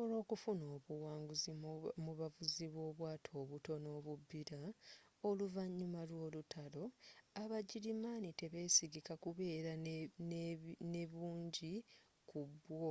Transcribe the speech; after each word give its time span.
olwokufuna 0.00 0.64
obuwanguzi 0.76 1.50
mu 2.06 2.12
bavuzi 2.20 2.64
b'obwato 2.74 3.30
obutono 3.42 3.88
obubbira 3.98 4.60
oluvanyuma 5.28 6.00
lw'olutalo 6.08 6.84
abagirimaani 7.42 8.30
tebesigika 8.40 9.12
kubeera 9.24 9.72
ne 10.92 11.00
bungi 11.12 11.74
ku 12.28 12.38
bwo 12.60 12.90